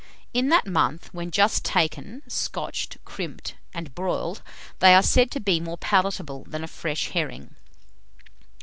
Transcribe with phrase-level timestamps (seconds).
[0.33, 4.41] In that month, when just taken, scotched (crimped), and broiled,
[4.79, 7.53] they are said to be more palatable than a fresh herring.